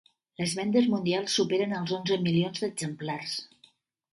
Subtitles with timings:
[0.43, 3.37] Les vendes mundials superen els onze milions d'exemplars.